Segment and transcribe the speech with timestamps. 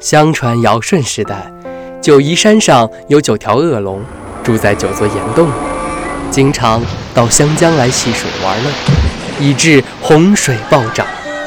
[0.00, 1.52] 相传尧舜时代，
[2.00, 4.00] 九嶷山上有九条恶龙，
[4.44, 5.52] 住在九座岩洞里，
[6.30, 6.80] 经常
[7.12, 8.70] 到湘江来戏水玩乐，
[9.40, 11.04] 以致洪水暴涨，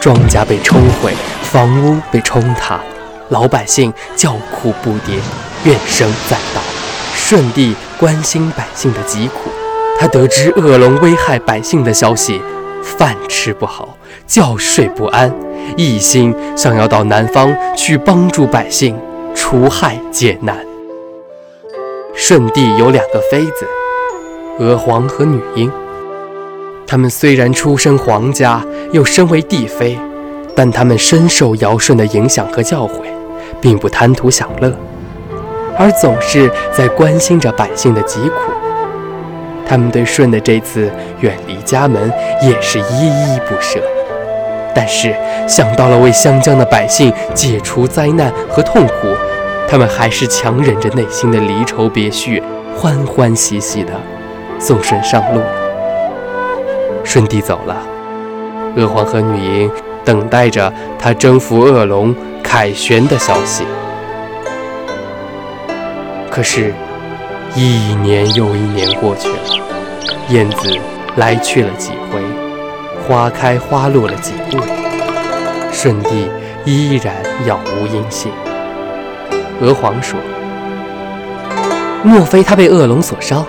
[0.00, 2.80] 庄稼被冲毁，房屋被冲塌，
[3.28, 5.20] 老百姓叫苦不迭，
[5.62, 6.60] 怨声载道。
[7.14, 9.50] 舜帝关心百姓的疾苦，
[10.00, 12.42] 他得知恶龙危害百姓的消息，
[12.82, 15.32] 饭吃不好，觉睡不安。
[15.76, 18.96] 一心想要到南方去帮助百姓
[19.34, 20.56] 除害解难。
[22.14, 23.66] 舜帝有两个妃子，
[24.58, 25.70] 娥皇和女英。
[26.86, 29.98] 他们虽然出身皇家，又身为帝妃，
[30.54, 33.04] 但他们深受尧舜的影响和教诲，
[33.60, 34.70] 并不贪图享乐，
[35.78, 38.52] 而总是在关心着百姓的疾苦。
[39.66, 43.80] 他们对舜的这次远离家门也是依依不舍。
[44.74, 45.14] 但是
[45.46, 49.08] 想到了为湘江的百姓解除灾难和痛苦，
[49.68, 52.42] 他们还是强忍着内心的离愁别绪，
[52.76, 53.92] 欢欢喜喜地
[54.58, 55.40] 送舜上路。
[57.04, 57.76] 舜帝走了，
[58.76, 59.70] 娥皇和女英
[60.04, 63.64] 等待着他征服恶龙凯旋的消息。
[66.30, 66.72] 可是，
[67.54, 69.36] 一年又一年过去了，
[70.30, 70.78] 燕子
[71.16, 72.41] 来去了几回。
[73.02, 74.58] 花开花落了几度，
[75.72, 76.30] 舜帝
[76.64, 77.14] 依然
[77.44, 78.32] 杳无音信。
[79.60, 80.18] 娥皇说
[82.02, 83.44] ：“莫非他被恶龙所伤，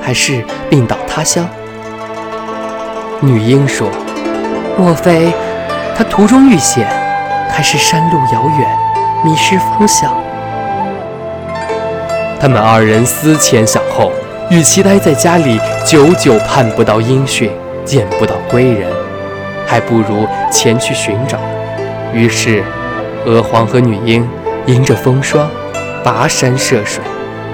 [0.00, 1.48] 还是病倒他乡？”
[3.20, 3.88] 女婴说
[4.76, 5.32] ：“莫非
[5.96, 6.86] 他途中遇险，
[7.50, 8.76] 还是山路遥远，
[9.24, 10.12] 迷失方向？”
[12.40, 14.12] 他们二人思前想后，
[14.50, 17.50] 与其待在家里，久久盼不到音讯。
[17.84, 18.90] 见不到归人，
[19.66, 21.38] 还不如前去寻找。
[22.12, 22.64] 于是，
[23.26, 24.28] 娥皇和女英
[24.66, 25.50] 迎着风霜，
[26.04, 27.02] 跋山涉水，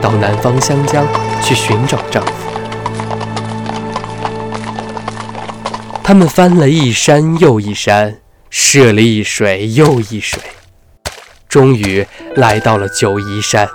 [0.00, 1.06] 到南方湘江
[1.42, 2.32] 去寻找丈夫。
[6.02, 8.18] 他们翻了一山又一山，
[8.50, 10.40] 涉了一水又一水，
[11.48, 12.06] 终于
[12.36, 13.68] 来到了九嶷山。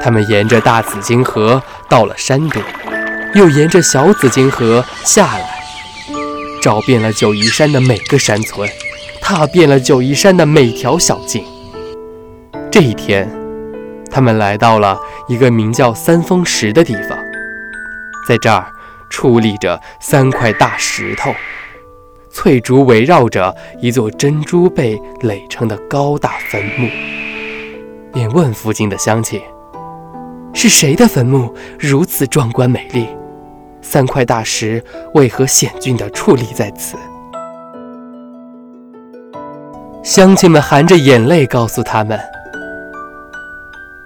[0.00, 2.62] 他们沿着大紫荆河到了山顶。
[3.36, 5.46] 又沿着小紫荆河下来，
[6.62, 8.66] 找遍了九嶷山的每个山村，
[9.20, 11.44] 踏遍了九嶷山的每条小径。
[12.72, 13.30] 这一天，
[14.10, 14.98] 他们来到了
[15.28, 17.18] 一个名叫三峰石的地方，
[18.26, 18.72] 在这儿
[19.10, 21.34] 矗立着三块大石头，
[22.30, 26.88] 翠竹围绕着一座珍珠被垒成的高大坟墓。
[28.14, 29.38] 便问附近的乡亲
[30.54, 33.06] ：“是谁的坟墓如此壮观美丽？”
[33.88, 34.82] 三块大石
[35.14, 36.96] 为何险峻地矗立在此？
[40.02, 42.18] 乡亲们含着眼泪告诉他们：“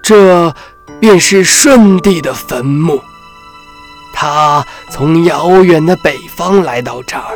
[0.03, 0.55] 这
[1.01, 3.01] 便是舜帝的坟墓。
[4.15, 7.33] 他从遥远的北方来到这儿，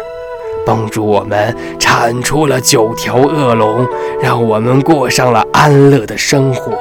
[0.66, 3.88] 帮助我们铲除了九条恶龙，
[4.22, 6.77] 让我们过上了安乐的生活。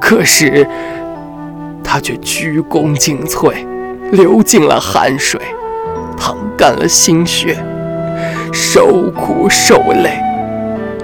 [0.00, 0.66] 可是，
[1.84, 3.54] 他却鞠躬尽瘁。”
[4.12, 5.40] 流尽了汗水，
[6.16, 7.56] 淌干了心血，
[8.52, 10.18] 受苦受累，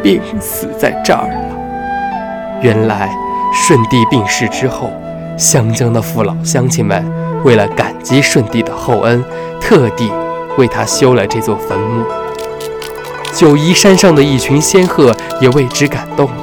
[0.02, 2.60] 病死在这儿了。
[2.62, 3.14] 原来
[3.52, 4.90] 舜帝病逝之后，
[5.36, 7.04] 湘江的父老乡亲们
[7.44, 9.22] 为了感激舜帝的厚恩，
[9.60, 10.10] 特地
[10.56, 12.04] 为他修了这座坟墓。
[13.34, 16.36] 九嶷山上的一群仙鹤也为之感动了，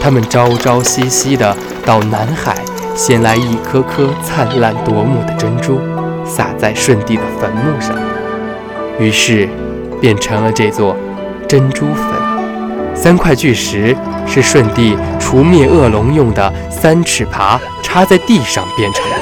[0.00, 1.56] 他们朝朝夕夕的
[1.86, 2.56] 到南海。
[3.00, 5.80] 衔来一颗颗灿烂夺目的珍珠，
[6.22, 7.96] 撒在舜帝的坟墓上，
[8.98, 9.48] 于是
[10.02, 10.94] 变成了这座
[11.48, 12.04] 珍珠坟。
[12.94, 19.16] 三块巨石是舜帝除灭恶龙用的三尺耙，插在地上变成的。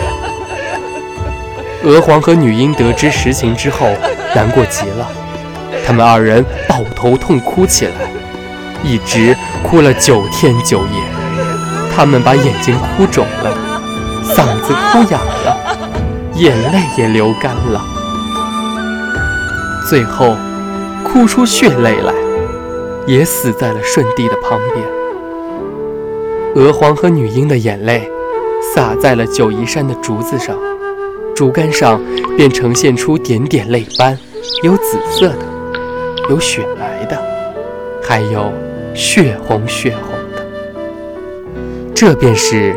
[1.88, 3.86] 娥皇和女英得知实情之后，
[4.34, 5.08] 难过极了，
[5.86, 7.92] 他们二人抱头痛哭起来，
[8.82, 11.00] 一直哭了九天九夜。
[11.94, 13.57] 他们把眼睛哭肿了。
[14.34, 15.56] 嗓子哭哑了，
[16.34, 17.84] 眼泪也流干了。
[19.88, 20.36] 最后
[21.04, 22.12] 哭出血泪来，
[23.06, 24.84] 也死在了舜帝的旁边。
[26.54, 28.10] 娥皇和女英的眼泪
[28.74, 30.56] 洒在了九嶷山的竹子上，
[31.34, 32.00] 竹竿上
[32.36, 34.18] 便呈现出点点泪斑，
[34.62, 35.44] 有紫色的，
[36.28, 37.16] 有雪白的，
[38.02, 38.52] 还有
[38.94, 40.46] 血红血红的。
[41.94, 42.76] 这便是